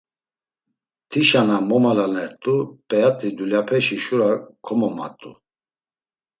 [1.09, 2.55] Tişa na momalanert̆u
[2.87, 4.31] p̌eyat̆i dulyapeşi şura
[4.65, 5.31] komomat̆u.